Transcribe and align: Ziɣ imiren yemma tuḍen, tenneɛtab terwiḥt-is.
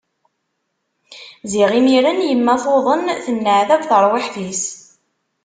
Ziɣ 1.51 1.69
imiren 1.79 2.25
yemma 2.29 2.55
tuḍen, 2.63 3.03
tenneɛtab 3.25 3.81
terwiḥt-is. 3.89 4.63